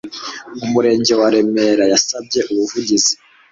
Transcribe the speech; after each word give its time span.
umurenge 0.65 1.13
wa 1.19 1.27
remera 1.33 1.83
yasabye 1.91 2.39
ubuvugizi 2.51 3.13